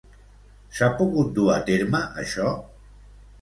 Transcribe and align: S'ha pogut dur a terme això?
S'ha 0.77 0.87
pogut 1.01 1.29
dur 1.35 1.45
a 1.57 1.59
terme 1.69 2.01
això? 2.25 2.55